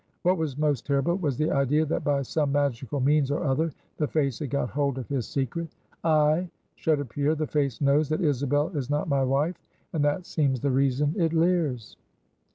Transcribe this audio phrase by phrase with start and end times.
[0.23, 4.07] What was most terrible was the idea that by some magical means or other the
[4.07, 5.67] face had got hold of his secret.
[6.03, 9.61] "Ay," shuddered Pierre, "the face knows that Isabel is not my wife!
[9.93, 11.97] And that seems the reason it leers."